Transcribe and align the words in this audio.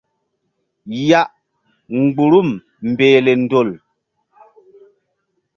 Ya 1.09 1.21
mgbuhrum 2.01 2.49
mbehle 2.91 3.33
ndol. 3.43 3.69